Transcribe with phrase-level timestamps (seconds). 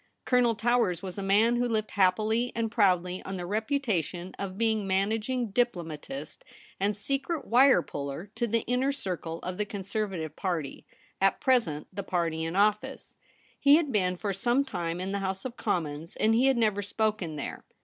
[0.25, 4.87] Colonel Towers was a man who lived happily and proudly on the reputation of being
[4.87, 6.43] managing diplomatist
[6.79, 10.87] and secret wire puller to the inner circle of the Conservative Party—
[11.21, 13.15] at present the party in office.
[13.59, 16.81] He had been for some time in the House of Commons, and he had never
[16.81, 17.63] spoken there.